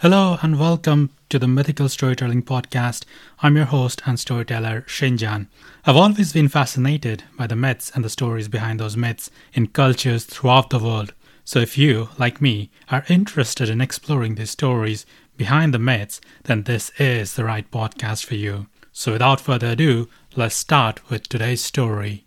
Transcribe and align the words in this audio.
Hello 0.00 0.36
and 0.42 0.60
welcome 0.60 1.08
to 1.30 1.38
the 1.38 1.48
Mythical 1.48 1.88
Storytelling 1.88 2.42
Podcast. 2.42 3.06
I'm 3.38 3.56
your 3.56 3.64
host 3.64 4.02
and 4.04 4.20
storyteller, 4.20 4.82
Shinjan. 4.82 5.46
I've 5.86 5.96
always 5.96 6.34
been 6.34 6.48
fascinated 6.48 7.24
by 7.38 7.46
the 7.46 7.56
myths 7.56 7.90
and 7.94 8.04
the 8.04 8.10
stories 8.10 8.46
behind 8.46 8.78
those 8.78 8.94
myths 8.94 9.30
in 9.54 9.68
cultures 9.68 10.26
throughout 10.26 10.68
the 10.68 10.78
world. 10.78 11.14
So 11.46 11.60
if 11.60 11.78
you, 11.78 12.10
like 12.18 12.42
me, 12.42 12.70
are 12.90 13.06
interested 13.08 13.70
in 13.70 13.80
exploring 13.80 14.34
these 14.34 14.50
stories 14.50 15.06
behind 15.38 15.72
the 15.72 15.78
myths, 15.78 16.20
then 16.44 16.64
this 16.64 16.90
is 16.98 17.34
the 17.34 17.46
right 17.46 17.70
podcast 17.70 18.26
for 18.26 18.34
you. 18.34 18.66
So 18.92 19.12
without 19.12 19.40
further 19.40 19.68
ado, 19.68 20.10
let's 20.36 20.56
start 20.56 21.08
with 21.08 21.26
today's 21.26 21.64
story. 21.64 22.26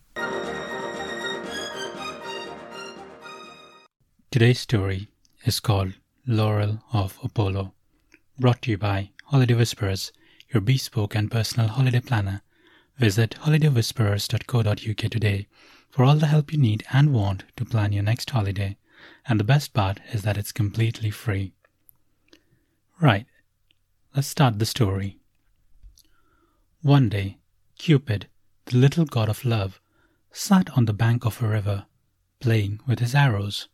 Today's 4.32 4.60
story 4.60 5.10
is 5.46 5.60
called 5.60 5.94
Laurel 6.32 6.84
of 6.94 7.18
Apollo. 7.24 7.74
Brought 8.38 8.62
to 8.62 8.70
you 8.70 8.78
by 8.78 9.10
Holiday 9.26 9.56
Whisperers, 9.56 10.12
your 10.54 10.62
bespoke 10.62 11.16
and 11.16 11.32
personal 11.32 11.70
holiday 11.70 12.02
planner. 12.02 12.44
Visit 13.00 13.32
holidaywhisperers.co.uk 13.42 15.12
today 15.12 15.48
for 15.90 16.04
all 16.04 16.18
the 16.18 16.28
help 16.28 16.54
you 16.54 16.60
need 16.60 16.84
and 16.94 17.16
want 17.16 17.46
to 17.58 17.66
plan 17.66 17.94
your 17.94 18.04
next 18.04 18.30
holiday. 18.30 18.78
And 19.28 19.40
the 19.40 19.44
best 19.44 19.74
part 19.74 20.02
is 20.14 20.22
that 20.22 20.38
it's 20.38 20.52
completely 20.52 21.10
free. 21.10 21.54
Right, 23.02 23.26
let's 24.16 24.28
start 24.28 24.60
the 24.60 24.68
story. 24.68 25.18
One 26.84 27.10
day, 27.10 27.40
Cupid, 27.80 28.28
the 28.66 28.78
little 28.78 29.06
god 29.06 29.30
of 29.30 29.46
love, 29.46 29.82
sat 30.32 30.70
on 30.78 30.86
the 30.86 30.94
bank 30.94 31.26
of 31.26 31.42
a 31.42 31.48
river, 31.48 31.88
playing 32.40 32.82
with 32.86 33.00
his 33.00 33.16
arrows. 33.16 33.68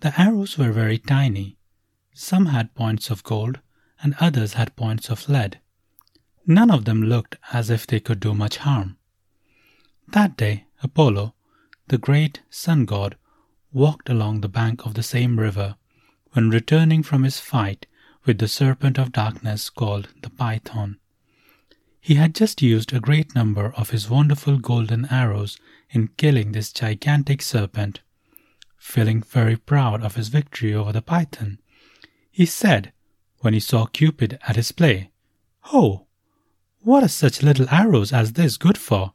The 0.00 0.12
arrows 0.20 0.58
were 0.58 0.72
very 0.72 0.98
tiny, 0.98 1.56
some 2.14 2.46
had 2.46 2.74
points 2.74 3.10
of 3.10 3.22
gold, 3.22 3.60
and 4.02 4.14
others 4.18 4.54
had 4.54 4.76
points 4.76 5.08
of 5.08 5.28
lead. 5.28 5.60
None 6.46 6.70
of 6.70 6.84
them 6.84 7.02
looked 7.02 7.36
as 7.52 7.70
if 7.70 7.86
they 7.86 8.00
could 8.00 8.20
do 8.20 8.34
much 8.34 8.58
harm. 8.58 8.96
That 10.08 10.36
day, 10.36 10.66
Apollo, 10.82 11.34
the 11.88 11.98
great 11.98 12.42
sun 12.50 12.84
god, 12.84 13.16
walked 13.72 14.08
along 14.08 14.40
the 14.40 14.48
bank 14.48 14.84
of 14.84 14.94
the 14.94 15.02
same 15.02 15.38
river 15.38 15.76
when 16.32 16.50
returning 16.50 17.02
from 17.02 17.22
his 17.22 17.38
fight 17.38 17.86
with 18.24 18.38
the 18.38 18.48
serpent 18.48 18.98
of 18.98 19.12
darkness 19.12 19.70
called 19.70 20.08
the 20.22 20.30
Python. 20.30 20.98
He 22.00 22.16
had 22.16 22.34
just 22.34 22.60
used 22.60 22.92
a 22.92 23.00
great 23.00 23.34
number 23.34 23.72
of 23.76 23.90
his 23.90 24.10
wonderful 24.10 24.58
golden 24.58 25.06
arrows 25.06 25.58
in 25.90 26.08
killing 26.16 26.52
this 26.52 26.72
gigantic 26.72 27.40
serpent. 27.40 28.00
Feeling 28.76 29.22
very 29.22 29.56
proud 29.56 30.02
of 30.02 30.16
his 30.16 30.28
victory 30.28 30.74
over 30.74 30.90
the 30.92 31.02
Python, 31.02 31.58
he 32.32 32.46
said, 32.46 32.92
when 33.40 33.52
he 33.52 33.60
saw 33.60 33.86
Cupid 33.86 34.38
at 34.48 34.56
his 34.56 34.72
play, 34.72 35.10
Oh, 35.72 36.06
what 36.80 37.04
are 37.04 37.08
such 37.08 37.42
little 37.42 37.68
arrows 37.70 38.12
as 38.12 38.32
this 38.32 38.56
good 38.56 38.78
for? 38.78 39.12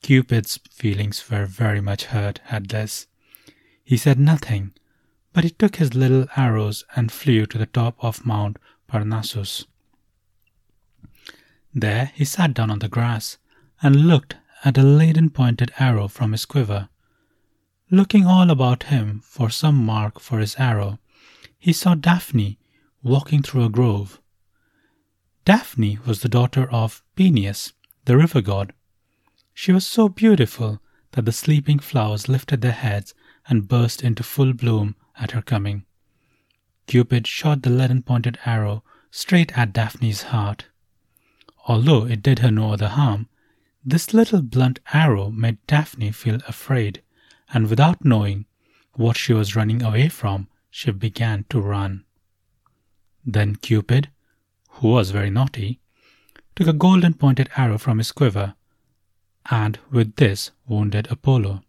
Cupid's 0.00 0.58
feelings 0.70 1.28
were 1.28 1.44
very 1.44 1.80
much 1.80 2.04
hurt 2.04 2.40
at 2.50 2.68
this. 2.68 3.08
He 3.82 3.96
said 3.96 4.18
nothing, 4.18 4.72
but 5.32 5.44
he 5.44 5.50
took 5.50 5.76
his 5.76 5.94
little 5.94 6.26
arrows 6.36 6.84
and 6.94 7.10
flew 7.10 7.46
to 7.46 7.58
the 7.58 7.66
top 7.66 7.96
of 7.98 8.24
Mount 8.24 8.58
Parnassus. 8.86 9.66
There 11.74 12.12
he 12.14 12.24
sat 12.24 12.54
down 12.54 12.70
on 12.70 12.78
the 12.78 12.88
grass 12.88 13.38
and 13.82 14.06
looked 14.06 14.36
at 14.64 14.78
a 14.78 14.82
laden 14.82 15.30
pointed 15.30 15.72
arrow 15.78 16.06
from 16.06 16.32
his 16.32 16.44
quiver. 16.44 16.88
Looking 17.90 18.24
all 18.24 18.50
about 18.50 18.84
him 18.84 19.20
for 19.24 19.50
some 19.50 19.84
mark 19.84 20.20
for 20.20 20.38
his 20.38 20.54
arrow, 20.56 20.98
he 21.64 21.72
saw 21.72 21.94
Daphne 21.94 22.58
walking 23.02 23.40
through 23.42 23.64
a 23.64 23.70
grove. 23.70 24.20
Daphne 25.46 25.98
was 26.04 26.20
the 26.20 26.28
daughter 26.28 26.70
of 26.70 27.02
Peneus, 27.16 27.72
the 28.04 28.18
river 28.18 28.42
god. 28.42 28.74
She 29.54 29.72
was 29.72 29.86
so 29.86 30.10
beautiful 30.10 30.82
that 31.12 31.24
the 31.24 31.32
sleeping 31.32 31.78
flowers 31.78 32.28
lifted 32.28 32.60
their 32.60 32.72
heads 32.72 33.14
and 33.48 33.66
burst 33.66 34.02
into 34.02 34.22
full 34.22 34.52
bloom 34.52 34.94
at 35.18 35.30
her 35.30 35.40
coming. 35.40 35.86
Cupid 36.86 37.26
shot 37.26 37.62
the 37.62 37.70
leaden 37.70 38.02
pointed 38.02 38.36
arrow 38.44 38.84
straight 39.10 39.56
at 39.56 39.72
Daphne's 39.72 40.24
heart. 40.24 40.66
Although 41.66 42.04
it 42.04 42.20
did 42.20 42.40
her 42.40 42.50
no 42.50 42.74
other 42.74 42.88
harm, 42.88 43.26
this 43.82 44.12
little 44.12 44.42
blunt 44.42 44.80
arrow 44.92 45.30
made 45.30 45.66
Daphne 45.66 46.12
feel 46.12 46.40
afraid, 46.46 47.00
and 47.54 47.70
without 47.70 48.04
knowing 48.04 48.44
what 48.92 49.16
she 49.16 49.32
was 49.32 49.56
running 49.56 49.82
away 49.82 50.10
from, 50.10 50.46
she 50.76 50.90
began 50.90 51.44
to 51.48 51.60
run. 51.60 52.04
Then 53.24 53.54
Cupid, 53.54 54.10
who 54.70 54.88
was 54.88 55.12
very 55.12 55.30
naughty, 55.30 55.78
took 56.56 56.66
a 56.66 56.72
golden 56.72 57.14
pointed 57.14 57.48
arrow 57.56 57.78
from 57.78 57.98
his 57.98 58.10
quiver, 58.10 58.56
and 59.48 59.78
with 59.92 60.16
this 60.16 60.50
wounded 60.66 61.06
Apollo. 61.12 61.62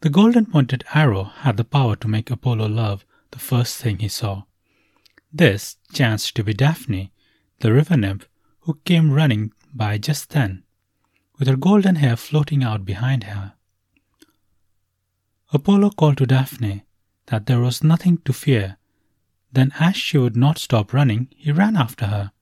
The 0.00 0.10
golden 0.10 0.44
pointed 0.44 0.82
arrow 0.92 1.22
had 1.22 1.56
the 1.56 1.62
power 1.62 1.94
to 1.94 2.08
make 2.08 2.32
Apollo 2.32 2.66
love 2.66 3.06
the 3.30 3.38
first 3.38 3.76
thing 3.76 4.00
he 4.00 4.08
saw. 4.08 4.42
This 5.32 5.76
chanced 5.92 6.34
to 6.34 6.42
be 6.42 6.52
Daphne, 6.52 7.12
the 7.60 7.72
river 7.72 7.96
nymph, 7.96 8.28
who 8.62 8.80
came 8.84 9.12
running 9.12 9.52
by 9.72 9.98
just 9.98 10.30
then, 10.30 10.64
with 11.38 11.46
her 11.46 11.56
golden 11.56 11.94
hair 11.94 12.16
floating 12.16 12.64
out 12.64 12.84
behind 12.84 13.22
her. 13.22 13.52
Apollo 15.52 15.90
called 15.90 16.18
to 16.18 16.26
Daphne 16.26 16.82
that 17.30 17.46
there 17.46 17.60
was 17.60 17.82
nothing 17.82 18.18
to 18.18 18.32
fear. 18.32 18.76
Then, 19.52 19.72
as 19.78 19.96
she 19.96 20.18
would 20.18 20.36
not 20.36 20.58
stop 20.58 20.92
running, 20.92 21.28
he 21.36 21.52
ran 21.52 21.76
after 21.76 22.06
her. 22.06 22.32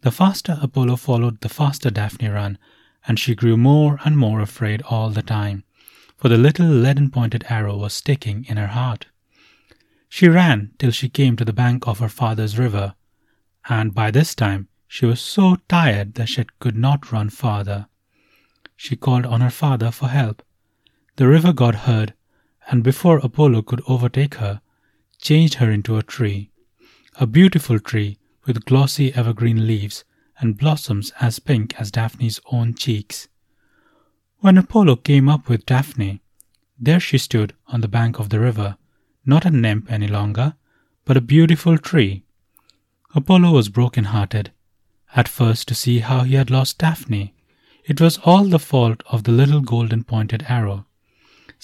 The 0.00 0.10
faster 0.10 0.58
Apollo 0.60 0.96
followed, 0.96 1.40
the 1.40 1.48
faster 1.48 1.90
Daphne 1.90 2.28
ran, 2.28 2.58
and 3.06 3.18
she 3.18 3.34
grew 3.34 3.56
more 3.56 3.98
and 4.04 4.16
more 4.16 4.40
afraid 4.40 4.82
all 4.82 5.10
the 5.10 5.22
time, 5.22 5.64
for 6.16 6.28
the 6.28 6.38
little 6.38 6.66
leaden 6.66 7.10
pointed 7.10 7.44
arrow 7.48 7.76
was 7.76 7.92
sticking 7.92 8.44
in 8.48 8.56
her 8.56 8.68
heart. 8.68 9.06
She 10.08 10.28
ran 10.28 10.72
till 10.78 10.90
she 10.90 11.08
came 11.08 11.36
to 11.36 11.44
the 11.44 11.52
bank 11.52 11.86
of 11.86 11.98
her 11.98 12.08
father's 12.08 12.58
river, 12.58 12.94
and 13.68 13.94
by 13.94 14.10
this 14.10 14.34
time 14.34 14.68
she 14.88 15.06
was 15.06 15.20
so 15.20 15.58
tired 15.68 16.14
that 16.14 16.28
she 16.28 16.46
could 16.60 16.76
not 16.76 17.12
run 17.12 17.28
farther. 17.28 17.88
She 18.76 18.96
called 18.96 19.26
on 19.26 19.40
her 19.42 19.50
father 19.50 19.90
for 19.90 20.08
help. 20.08 20.42
The 21.16 21.28
river 21.28 21.52
god 21.52 21.74
heard 21.74 22.14
and 22.70 22.82
before 22.82 23.18
Apollo 23.18 23.62
could 23.62 23.82
overtake 23.86 24.36
her, 24.36 24.60
changed 25.20 25.54
her 25.54 25.70
into 25.70 25.96
a 25.96 26.02
tree, 26.02 26.50
a 27.16 27.26
beautiful 27.26 27.78
tree 27.78 28.18
with 28.46 28.64
glossy 28.64 29.14
evergreen 29.14 29.66
leaves 29.66 30.04
and 30.38 30.58
blossoms 30.58 31.12
as 31.20 31.38
pink 31.38 31.74
as 31.78 31.90
Daphne's 31.90 32.40
own 32.50 32.74
cheeks. 32.74 33.28
When 34.38 34.58
Apollo 34.58 34.96
came 34.96 35.28
up 35.28 35.48
with 35.48 35.66
Daphne, 35.66 36.20
there 36.78 37.00
she 37.00 37.18
stood 37.18 37.54
on 37.68 37.80
the 37.80 37.88
bank 37.88 38.18
of 38.18 38.28
the 38.28 38.40
river, 38.40 38.76
not 39.24 39.46
a 39.46 39.50
nymph 39.50 39.90
any 39.90 40.08
longer, 40.08 40.54
but 41.04 41.16
a 41.16 41.22
beautiful 41.22 41.78
tree. 41.78 42.24
Apollo 43.14 43.52
was 43.52 43.68
broken 43.68 44.04
hearted, 44.04 44.50
at 45.14 45.28
first 45.28 45.68
to 45.68 45.74
see 45.74 46.00
how 46.00 46.24
he 46.24 46.34
had 46.34 46.50
lost 46.50 46.78
Daphne. 46.78 47.32
It 47.84 48.00
was 48.00 48.18
all 48.24 48.44
the 48.44 48.58
fault 48.58 49.02
of 49.06 49.24
the 49.24 49.32
little 49.32 49.60
golden 49.60 50.02
pointed 50.04 50.44
arrow. 50.48 50.86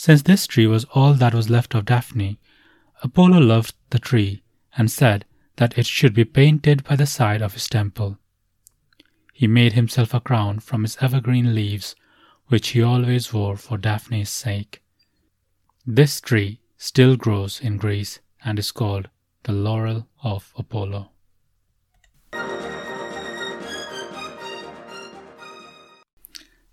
Since 0.03 0.23
this 0.23 0.47
tree 0.47 0.67
was 0.67 0.87
all 0.95 1.13
that 1.13 1.35
was 1.35 1.51
left 1.51 1.75
of 1.75 1.85
Daphne, 1.85 2.39
Apollo 3.03 3.41
loved 3.41 3.75
the 3.91 3.99
tree 3.99 4.43
and 4.75 4.91
said 4.91 5.27
that 5.57 5.77
it 5.77 5.85
should 5.85 6.15
be 6.15 6.25
painted 6.25 6.85
by 6.85 6.97
the 6.97 7.05
side 7.05 7.43
of 7.43 7.53
his 7.53 7.69
temple. 7.69 8.17
He 9.35 9.47
made 9.47 9.75
himself 9.75 10.15
a 10.15 10.21
crown 10.21 10.61
from 10.61 10.85
his 10.85 10.97
evergreen 11.03 11.55
leaves, 11.55 11.95
which 12.47 12.69
he 12.69 12.83
always 12.83 13.35
wore 13.35 13.59
for 13.59 13.77
Daphne's 13.77 14.31
sake. 14.31 14.83
This 15.87 16.19
tree 16.19 16.63
still 16.79 17.17
grows 17.17 17.61
in 17.61 17.77
Greece 17.77 18.21
and 18.43 18.59
is 18.59 18.73
called 18.73 19.11
the 19.43 19.53
laurel 19.53 20.09
of 20.25 20.51
Apollo. 20.57 21.11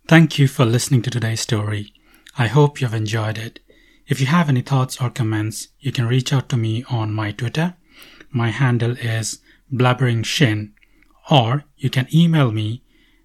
Thank 0.07 0.39
you 0.39 0.47
for 0.47 0.63
listening 0.63 1.01
to 1.01 1.09
today's 1.09 1.41
story. 1.41 1.91
I 2.37 2.47
hope 2.47 2.79
you've 2.79 2.93
enjoyed 2.93 3.37
it. 3.37 3.59
If 4.07 4.21
you 4.21 4.27
have 4.27 4.47
any 4.47 4.61
thoughts 4.61 5.01
or 5.01 5.09
comments, 5.09 5.69
you 5.79 5.91
can 5.91 6.07
reach 6.07 6.31
out 6.31 6.47
to 6.49 6.57
me 6.57 6.85
on 6.89 7.11
my 7.11 7.31
Twitter. 7.31 7.75
My 8.29 8.49
handle 8.49 8.95
is 8.97 9.39
blabberingshin, 9.73 10.71
or 11.31 11.63
you 11.77 11.89
can 11.89 12.07
email 12.13 12.51
me 12.51 12.83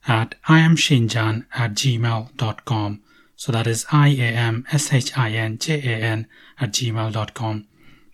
at 0.09 0.35
iamshinjan 0.49 1.45
at 1.55 1.75
gmail.com. 1.75 3.03
So 3.37 3.53
that 3.53 3.67
is 3.67 3.85
I-A-M-S-H-I-N-J-A-N 3.93 6.27
at 6.61 6.73
gmail.com. 6.73 7.67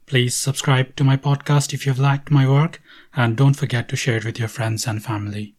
Please 0.07 0.37
subscribe 0.37 0.97
to 0.97 1.05
my 1.05 1.17
podcast 1.17 1.75
if 1.75 1.87
you've 1.87 1.99
liked 1.99 2.31
my 2.31 2.49
work, 2.49 2.81
and 3.15 3.37
don't 3.37 3.55
forget 3.55 3.89
to 3.89 3.97
share 3.97 4.17
it 4.17 4.25
with 4.25 4.39
your 4.39 4.49
friends 4.49 4.87
and 4.87 5.05
family. 5.05 5.55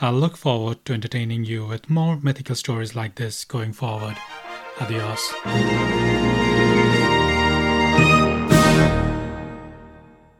I'll 0.00 0.12
look 0.12 0.36
forward 0.36 0.84
to 0.84 0.92
entertaining 0.92 1.44
you 1.44 1.66
with 1.66 1.90
more 1.90 2.16
mythical 2.16 2.54
stories 2.54 2.94
like 2.94 3.16
this 3.16 3.44
going 3.44 3.72
forward. 3.72 4.16
Adiós. 4.80 6.37